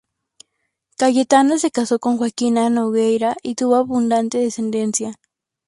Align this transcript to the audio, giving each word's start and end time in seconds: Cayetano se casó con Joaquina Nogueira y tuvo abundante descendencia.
Cayetano 0.97 1.59
se 1.59 1.69
casó 1.69 1.99
con 1.99 2.17
Joaquina 2.17 2.71
Nogueira 2.71 3.37
y 3.43 3.53
tuvo 3.53 3.75
abundante 3.75 4.39
descendencia. 4.39 5.13